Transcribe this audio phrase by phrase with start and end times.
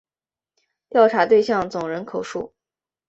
[0.89, 2.55] 调查对象总人口数